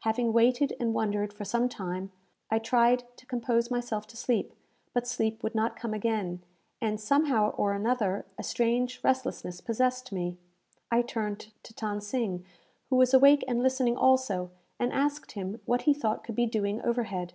[0.00, 2.10] Having waited and wondered for some time,
[2.50, 4.52] I tried to compose myself to sleep;
[4.92, 6.42] but sleep would not come again,
[6.82, 10.36] and, somehow or another, a strange restlessness possessed me.
[10.90, 12.44] I turned to Than Sing,
[12.90, 16.82] who was awake and listening also, and asked him what he thought could be doing
[16.82, 17.34] overhead?